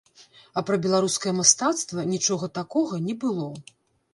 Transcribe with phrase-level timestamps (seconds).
[0.61, 3.47] А пра беларускае мастацтва нічога такога не было.